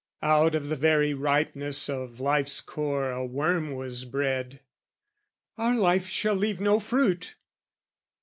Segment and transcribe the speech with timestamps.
[0.23, 4.61] Out of the very ripeness of life's core A worm was bred
[5.59, 7.35] "Our life shall leave no fruit."